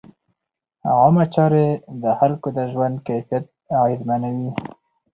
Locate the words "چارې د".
1.33-2.03